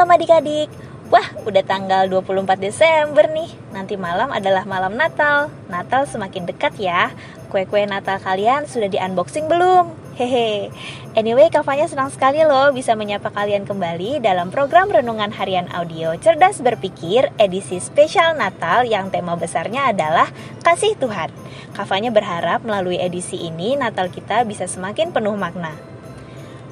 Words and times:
Malam 0.00 0.16
adik-adik. 0.16 0.72
Wah, 1.12 1.28
udah 1.44 1.60
tanggal 1.60 2.08
24 2.08 2.56
Desember 2.56 3.28
nih. 3.28 3.52
Nanti 3.76 4.00
malam 4.00 4.32
adalah 4.32 4.64
malam 4.64 4.96
Natal. 4.96 5.52
Natal 5.68 6.08
semakin 6.08 6.48
dekat 6.48 6.72
ya. 6.80 7.12
Kue-kue 7.52 7.84
Natal 7.84 8.16
kalian 8.16 8.64
sudah 8.64 8.88
di-unboxing 8.88 9.44
belum? 9.44 9.92
Hehe. 10.16 10.72
Anyway, 11.12 11.52
Kavanya 11.52 11.84
senang 11.84 12.08
sekali 12.08 12.40
loh 12.48 12.72
bisa 12.72 12.96
menyapa 12.96 13.28
kalian 13.28 13.68
kembali 13.68 14.24
dalam 14.24 14.48
program 14.48 14.88
Renungan 14.88 15.36
Harian 15.36 15.68
Audio 15.68 16.16
Cerdas 16.16 16.64
Berpikir 16.64 17.28
edisi 17.36 17.76
spesial 17.76 18.40
Natal 18.40 18.88
yang 18.88 19.12
tema 19.12 19.36
besarnya 19.36 19.92
adalah 19.92 20.32
Kasih 20.64 20.96
Tuhan. 20.96 21.28
Kavanya 21.76 22.08
berharap 22.08 22.64
melalui 22.64 22.96
edisi 22.96 23.36
ini 23.36 23.76
Natal 23.76 24.08
kita 24.08 24.48
bisa 24.48 24.64
semakin 24.64 25.12
penuh 25.12 25.36
makna. 25.36 25.76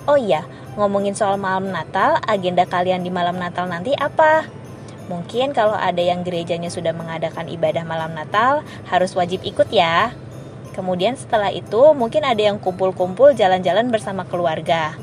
Oh 0.08 0.16
iya, 0.16 0.48
ngomongin 0.78 1.18
soal 1.18 1.34
malam 1.42 1.74
Natal, 1.74 2.23
agenda 2.23 2.62
kalian 2.62 3.02
di 3.02 3.10
malam 3.10 3.34
Natal 3.34 3.66
nanti 3.66 3.98
apa? 3.98 4.46
Mungkin 5.10 5.50
kalau 5.50 5.74
ada 5.74 5.98
yang 5.98 6.23
gerejanya 6.23 6.70
sudah 6.70 6.95
mengadakan 6.95 7.50
ibadah 7.50 7.82
malam 7.82 8.14
Natal, 8.14 8.62
harus 8.86 9.19
wajib 9.19 9.42
ikut 9.42 9.66
ya. 9.74 10.14
Kemudian 10.78 11.19
setelah 11.19 11.50
itu 11.50 11.91
mungkin 11.98 12.22
ada 12.22 12.38
yang 12.38 12.62
kumpul-kumpul 12.62 13.34
jalan-jalan 13.34 13.91
bersama 13.91 14.22
keluarga. 14.22 14.95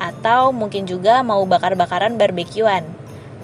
Atau 0.00 0.56
mungkin 0.56 0.88
juga 0.88 1.20
mau 1.20 1.44
bakar-bakaran 1.44 2.16
barbekyuan. 2.16 2.88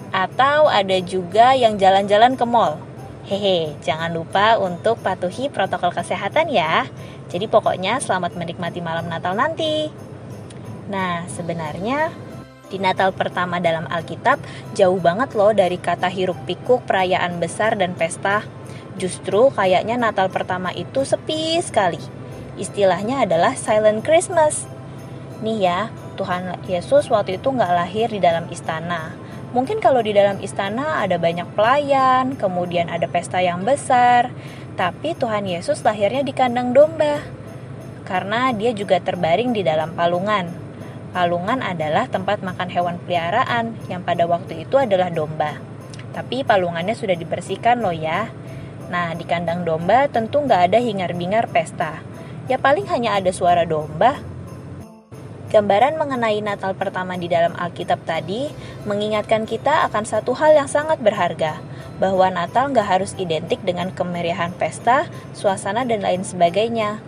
Atau 0.09 0.65
ada 0.65 0.97
juga 1.05 1.53
yang 1.53 1.77
jalan-jalan 1.77 2.33
ke 2.33 2.45
mall. 2.49 2.81
Hehe, 3.29 3.75
jangan 3.85 4.09
lupa 4.09 4.57
untuk 4.57 4.97
patuhi 5.03 5.51
protokol 5.53 5.93
kesehatan 5.93 6.49
ya. 6.49 6.89
Jadi 7.27 7.45
pokoknya 7.45 7.99
selamat 8.01 8.39
menikmati 8.39 8.79
malam 8.81 9.05
Natal 9.05 9.35
nanti. 9.35 10.06
Nah, 10.87 11.27
sebenarnya 11.27 12.11
di 12.67 12.83
Natal 12.83 13.15
pertama 13.15 13.63
dalam 13.63 13.87
Alkitab 13.87 14.43
jauh 14.75 14.99
banget 14.99 15.31
loh 15.39 15.55
dari 15.55 15.79
kata 15.79 16.11
hiruk 16.11 16.39
pikuk 16.43 16.83
perayaan 16.83 17.39
besar 17.39 17.79
dan 17.79 17.95
pesta. 17.95 18.43
Justru 18.99 19.53
kayaknya 19.55 19.95
Natal 19.95 20.27
pertama 20.27 20.75
itu 20.75 21.07
sepi 21.07 21.59
sekali. 21.63 21.99
Istilahnya 22.59 23.23
adalah 23.23 23.55
silent 23.55 24.03
Christmas. 24.03 24.65
Nih 25.39 25.69
ya, 25.69 25.93
Tuhan 26.17 26.59
Yesus 26.65 27.07
waktu 27.13 27.37
itu 27.37 27.53
nggak 27.53 27.71
lahir 27.71 28.09
di 28.09 28.17
dalam 28.17 28.49
istana. 28.49 29.13
Mungkin 29.55 29.79
kalau 29.79 30.03
di 30.03 30.11
dalam 30.11 30.43
istana 30.43 30.99
ada 30.99 31.15
banyak 31.15 31.47
pelayan, 31.55 32.35
kemudian 32.35 32.91
ada 32.91 33.07
pesta 33.07 33.39
yang 33.39 33.63
besar. 33.63 34.33
Tapi 34.75 35.15
Tuhan 35.15 35.47
Yesus 35.47 35.85
lahirnya 35.87 36.25
di 36.25 36.35
kandang 36.35 36.75
domba. 36.75 37.23
Karena 38.03 38.51
dia 38.51 38.75
juga 38.75 38.99
terbaring 38.99 39.55
di 39.55 39.63
dalam 39.63 39.95
palungan. 39.95 40.66
Palungan 41.17 41.65
adalah 41.65 42.05
tempat 42.05 42.45
makan 42.45 42.69
hewan 42.69 43.01
peliharaan 43.01 43.73
yang 43.89 44.05
pada 44.05 44.29
waktu 44.29 44.69
itu 44.69 44.77
adalah 44.77 45.09
domba. 45.09 45.57
Tapi 46.13 46.45
palungannya 46.45 46.93
sudah 46.93 47.17
dibersihkan 47.17 47.81
loh 47.81 47.89
ya. 47.89 48.29
Nah, 48.93 49.17
di 49.17 49.25
kandang 49.25 49.65
domba 49.65 50.05
tentu 50.13 50.45
nggak 50.45 50.69
ada 50.69 50.77
hingar-bingar 50.77 51.49
pesta. 51.49 52.05
Ya 52.45 52.61
paling 52.61 52.85
hanya 52.93 53.17
ada 53.17 53.33
suara 53.33 53.65
domba. 53.65 54.21
Gambaran 55.49 55.97
mengenai 55.97 56.37
Natal 56.45 56.77
pertama 56.77 57.17
di 57.17 57.25
dalam 57.25 57.57
Alkitab 57.57 58.05
tadi 58.05 58.53
mengingatkan 58.85 59.49
kita 59.49 59.89
akan 59.89 60.05
satu 60.05 60.37
hal 60.37 60.53
yang 60.53 60.69
sangat 60.69 61.01
berharga, 61.01 61.57
bahwa 61.97 62.29
Natal 62.29 62.69
nggak 62.69 62.93
harus 62.93 63.17
identik 63.17 63.57
dengan 63.65 63.89
kemeriahan 63.89 64.53
pesta, 64.53 65.09
suasana, 65.33 65.81
dan 65.81 66.05
lain 66.05 66.21
sebagainya 66.21 67.01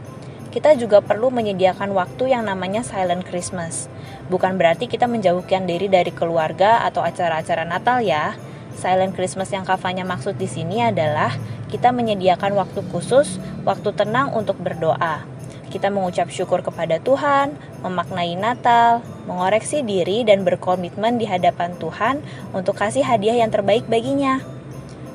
kita 0.49 0.73
juga 0.73 0.97
perlu 0.99 1.30
menyediakan 1.30 1.93
waktu 1.93 2.33
yang 2.33 2.49
namanya 2.49 2.81
silent 2.81 3.21
Christmas. 3.30 3.85
Bukan 4.30 4.61
berarti 4.61 4.85
kita 4.85 5.09
menjauhkan 5.09 5.65
diri 5.65 5.89
dari 5.89 6.14
keluarga 6.14 6.86
atau 6.86 7.02
acara-acara 7.02 7.65
Natal 7.65 8.05
ya. 8.05 8.37
Silent 8.77 9.17
Christmas 9.17 9.49
yang 9.49 9.65
kafanya 9.65 10.05
maksud 10.05 10.37
di 10.37 10.45
sini 10.45 10.86
adalah 10.86 11.33
kita 11.73 11.89
menyediakan 11.89 12.53
waktu 12.53 12.86
khusus, 12.93 13.42
waktu 13.65 13.89
tenang 13.98 14.31
untuk 14.37 14.61
berdoa. 14.61 15.26
Kita 15.70 15.89
mengucap 15.93 16.30
syukur 16.33 16.65
kepada 16.65 16.98
Tuhan, 17.02 17.53
memaknai 17.81 18.33
Natal, 18.37 19.05
mengoreksi 19.30 19.86
diri 19.86 20.26
dan 20.26 20.42
berkomitmen 20.42 21.21
di 21.21 21.30
hadapan 21.30 21.77
Tuhan 21.77 22.21
untuk 22.53 22.77
kasih 22.77 23.05
hadiah 23.05 23.37
yang 23.37 23.53
terbaik 23.53 23.86
baginya. 23.86 24.42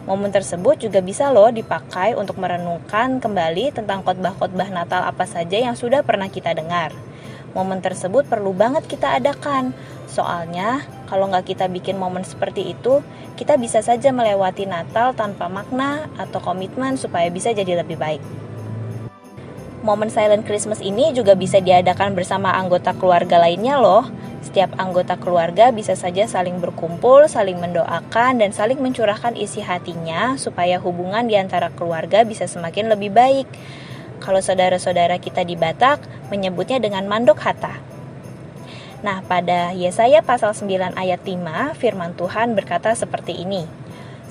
Momen 0.04 0.30
tersebut 0.30 0.78
juga 0.84 1.00
bisa 1.00 1.32
loh 1.32 1.48
dipakai 1.48 2.12
untuk 2.14 2.36
merenungkan 2.36 3.18
kembali 3.18 3.72
tentang 3.72 4.04
khotbah-khotbah 4.04 4.68
Natal 4.68 5.00
apa 5.06 5.24
saja 5.24 5.56
yang 5.56 5.74
sudah 5.74 6.04
pernah 6.04 6.28
kita 6.28 6.52
dengar. 6.52 6.92
Momen 7.54 7.78
tersebut 7.78 8.26
perlu 8.26 8.50
banget 8.50 8.84
kita 8.90 9.16
adakan. 9.22 9.70
Soalnya, 10.10 10.82
kalau 11.06 11.30
nggak 11.30 11.54
kita 11.54 11.70
bikin 11.70 11.96
momen 11.96 12.26
seperti 12.26 12.74
itu, 12.74 13.00
kita 13.38 13.54
bisa 13.54 13.78
saja 13.80 14.10
melewati 14.10 14.66
Natal 14.66 15.14
tanpa 15.14 15.46
makna 15.46 16.10
atau 16.18 16.42
komitmen 16.42 16.98
supaya 16.98 17.30
bisa 17.30 17.54
jadi 17.54 17.80
lebih 17.80 17.94
baik. 17.94 18.22
Momen 19.86 20.10
silent 20.10 20.48
Christmas 20.48 20.80
ini 20.82 21.14
juga 21.14 21.36
bisa 21.38 21.60
diadakan 21.60 22.16
bersama 22.16 22.56
anggota 22.56 22.96
keluarga 22.96 23.36
lainnya 23.36 23.76
loh 23.78 24.08
setiap 24.44 24.76
anggota 24.76 25.16
keluarga 25.16 25.72
bisa 25.72 25.96
saja 25.96 26.28
saling 26.28 26.60
berkumpul, 26.60 27.24
saling 27.24 27.56
mendoakan, 27.56 28.44
dan 28.44 28.52
saling 28.52 28.76
mencurahkan 28.76 29.32
isi 29.40 29.64
hatinya 29.64 30.36
supaya 30.36 30.76
hubungan 30.76 31.24
di 31.24 31.32
antara 31.40 31.72
keluarga 31.72 32.28
bisa 32.28 32.44
semakin 32.44 32.92
lebih 32.92 33.08
baik. 33.08 33.48
Kalau 34.24 34.40
saudara-saudara 34.40 35.20
kita 35.20 35.44
di 35.44 35.52
Batak, 35.52 36.00
menyebutnya 36.32 36.80
dengan 36.80 37.04
mandok 37.04 37.44
hata. 37.44 37.76
Nah, 39.04 39.20
pada 39.20 39.76
Yesaya 39.76 40.24
pasal 40.24 40.56
9 40.56 40.96
ayat 40.96 41.20
5, 41.20 41.76
firman 41.76 42.16
Tuhan 42.16 42.56
berkata 42.56 42.96
seperti 42.96 43.36
ini. 43.36 43.68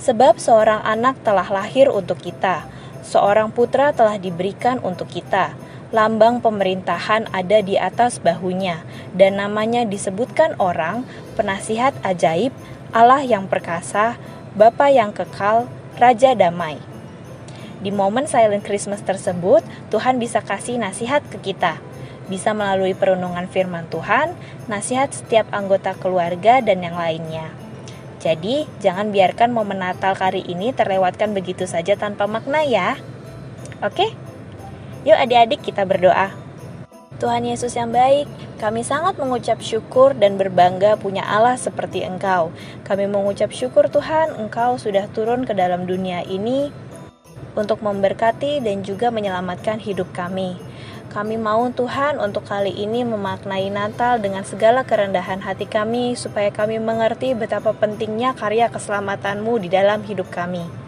Sebab 0.02 0.42
seorang 0.42 0.82
anak 0.82 1.22
telah 1.22 1.46
lahir 1.46 1.94
untuk 1.94 2.18
kita, 2.18 2.66
seorang 3.06 3.54
putra 3.54 3.94
telah 3.94 4.18
diberikan 4.18 4.82
untuk 4.82 5.14
kita, 5.14 5.54
lambang 5.94 6.42
pemerintahan 6.42 7.30
ada 7.30 7.62
di 7.62 7.78
atas 7.78 8.18
bahunya, 8.18 8.82
dan 9.14 9.38
namanya 9.38 9.86
disebutkan 9.86 10.58
orang, 10.58 11.06
penasihat 11.38 11.94
ajaib, 12.02 12.50
Allah 12.90 13.22
yang 13.22 13.46
perkasa, 13.46 14.18
Bapa 14.58 14.90
yang 14.90 15.14
kekal, 15.14 15.70
Raja 16.02 16.34
damai. 16.34 16.93
Di 17.84 17.92
momen 17.92 18.32
silent 18.32 18.64
Christmas 18.64 19.04
tersebut, 19.04 19.60
Tuhan 19.92 20.16
bisa 20.16 20.40
kasih 20.40 20.80
nasihat 20.80 21.20
ke 21.28 21.52
kita. 21.52 21.84
Bisa 22.32 22.56
melalui 22.56 22.96
perenungan 22.96 23.44
firman 23.52 23.92
Tuhan, 23.92 24.40
nasihat 24.72 25.12
setiap 25.12 25.52
anggota 25.52 25.92
keluarga, 26.00 26.64
dan 26.64 26.80
yang 26.80 26.96
lainnya. 26.96 27.52
Jadi, 28.24 28.64
jangan 28.80 29.12
biarkan 29.12 29.52
momen 29.52 29.84
Natal 29.84 30.16
kali 30.16 30.48
ini 30.48 30.72
terlewatkan 30.72 31.36
begitu 31.36 31.68
saja 31.68 32.00
tanpa 32.00 32.24
makna 32.24 32.64
ya. 32.64 32.96
Oke? 33.84 34.16
Yuk 35.04 35.20
adik-adik 35.20 35.60
kita 35.60 35.84
berdoa. 35.84 36.32
Tuhan 37.20 37.44
Yesus 37.44 37.76
yang 37.76 37.92
baik, 37.92 38.32
kami 38.64 38.88
sangat 38.88 39.20
mengucap 39.20 39.60
syukur 39.60 40.16
dan 40.16 40.40
berbangga 40.40 40.96
punya 40.96 41.28
Allah 41.28 41.60
seperti 41.60 42.08
Engkau. 42.08 42.56
Kami 42.88 43.12
mengucap 43.12 43.52
syukur 43.52 43.92
Tuhan, 43.92 44.40
Engkau 44.40 44.80
sudah 44.80 45.12
turun 45.12 45.44
ke 45.44 45.52
dalam 45.52 45.84
dunia 45.84 46.24
ini 46.24 46.72
untuk 47.54 47.82
memberkati 47.82 48.60
dan 48.62 48.82
juga 48.82 49.10
menyelamatkan 49.10 49.80
hidup 49.80 50.10
kami. 50.12 50.58
Kami 51.14 51.38
mau 51.38 51.70
Tuhan 51.70 52.18
untuk 52.18 52.42
kali 52.50 52.74
ini 52.74 53.06
memaknai 53.06 53.70
Natal 53.70 54.18
dengan 54.18 54.42
segala 54.42 54.82
kerendahan 54.82 55.46
hati 55.46 55.70
kami 55.70 56.18
supaya 56.18 56.50
kami 56.50 56.82
mengerti 56.82 57.38
betapa 57.38 57.70
pentingnya 57.70 58.34
karya 58.34 58.66
keselamatanmu 58.74 59.62
di 59.62 59.70
dalam 59.70 60.02
hidup 60.02 60.34
kami. 60.34 60.83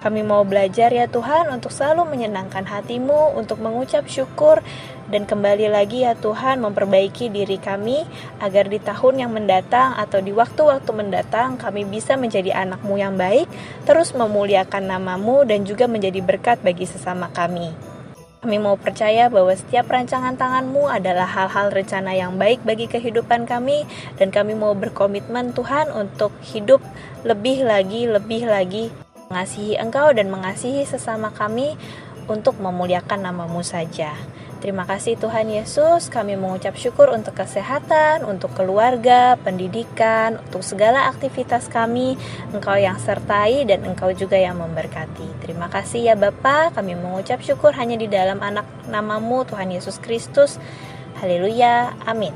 Kami 0.00 0.24
mau 0.24 0.48
belajar 0.48 0.88
ya 0.88 1.04
Tuhan 1.12 1.52
untuk 1.52 1.68
selalu 1.68 2.16
menyenangkan 2.16 2.64
hatimu, 2.64 3.36
untuk 3.36 3.60
mengucap 3.60 4.08
syukur, 4.08 4.64
dan 5.12 5.28
kembali 5.28 5.68
lagi 5.68 6.08
ya 6.08 6.16
Tuhan 6.16 6.64
memperbaiki 6.64 7.28
diri 7.28 7.60
kami 7.60 8.08
agar 8.40 8.72
di 8.72 8.80
tahun 8.80 9.28
yang 9.28 9.32
mendatang 9.36 9.92
atau 10.00 10.24
di 10.24 10.32
waktu-waktu 10.32 10.88
mendatang 10.96 11.60
kami 11.60 11.84
bisa 11.84 12.16
menjadi 12.16 12.64
anakmu 12.64 12.96
yang 12.96 13.20
baik, 13.20 13.44
terus 13.84 14.16
memuliakan 14.16 14.88
namamu 14.88 15.44
dan 15.44 15.68
juga 15.68 15.84
menjadi 15.84 16.24
berkat 16.24 16.64
bagi 16.64 16.88
sesama 16.88 17.28
kami. 17.36 17.68
Kami 18.40 18.56
mau 18.56 18.80
percaya 18.80 19.28
bahwa 19.28 19.52
setiap 19.52 19.84
rancangan 19.92 20.32
tanganmu 20.32 20.88
adalah 20.88 21.28
hal-hal 21.28 21.68
rencana 21.68 22.16
yang 22.16 22.40
baik 22.40 22.64
bagi 22.64 22.88
kehidupan 22.88 23.44
kami 23.44 23.84
dan 24.16 24.32
kami 24.32 24.56
mau 24.56 24.72
berkomitmen 24.72 25.52
Tuhan 25.52 25.92
untuk 25.92 26.32
hidup 26.48 26.80
lebih 27.20 27.68
lagi, 27.68 28.08
lebih 28.08 28.48
lagi 28.48 28.88
mengasihi 29.30 29.78
Engkau 29.78 30.10
dan 30.10 30.26
mengasihi 30.26 30.82
sesama 30.82 31.30
kami 31.30 31.78
untuk 32.26 32.58
memuliakan 32.58 33.30
namamu 33.30 33.62
saja. 33.62 34.10
Terima 34.58 34.82
kasih 34.82 35.14
Tuhan 35.22 35.46
Yesus, 35.46 36.10
kami 36.10 36.34
mengucap 36.34 36.74
syukur 36.74 37.14
untuk 37.14 37.38
kesehatan, 37.38 38.26
untuk 38.26 38.50
keluarga, 38.58 39.38
pendidikan, 39.38 40.42
untuk 40.42 40.66
segala 40.66 41.06
aktivitas 41.06 41.70
kami. 41.70 42.18
Engkau 42.50 42.74
yang 42.74 42.98
sertai 42.98 43.62
dan 43.70 43.86
Engkau 43.86 44.10
juga 44.10 44.34
yang 44.34 44.58
memberkati. 44.58 45.46
Terima 45.46 45.70
kasih 45.70 46.10
ya 46.10 46.18
Bapa, 46.18 46.74
kami 46.74 46.98
mengucap 46.98 47.38
syukur 47.38 47.70
hanya 47.78 47.94
di 47.94 48.10
dalam 48.10 48.42
anak 48.42 48.66
namamu 48.90 49.46
Tuhan 49.46 49.70
Yesus 49.70 50.02
Kristus. 50.02 50.58
Haleluya, 51.22 51.94
amin. 52.02 52.34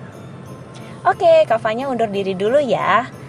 Oke, 1.03 1.43
Kavanya 1.51 1.91
undur 1.91 2.07
diri 2.07 2.39
dulu 2.39 2.63
ya. 2.63 3.24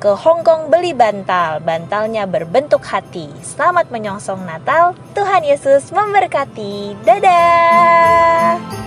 Ke 0.00 0.16
Hong 0.16 0.40
Kong 0.40 0.72
beli 0.72 0.96
bantal. 0.96 1.60
Bantalnya 1.60 2.24
berbentuk 2.24 2.80
hati. 2.88 3.28
Selamat 3.44 3.92
menyongsong 3.92 4.40
Natal. 4.48 4.96
Tuhan 5.12 5.44
Yesus 5.44 5.92
memberkati. 5.92 6.96
Dadah. 7.04 8.79